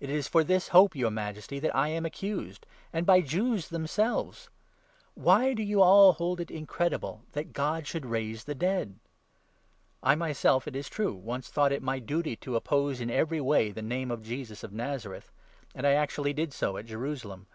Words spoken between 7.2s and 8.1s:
that God 8 should